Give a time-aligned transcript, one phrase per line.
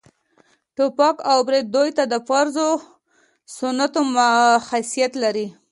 [0.75, 2.69] ټوپک او برېت دوى ته د فرض و
[3.57, 3.93] سنت
[4.69, 5.47] حيثيت لري.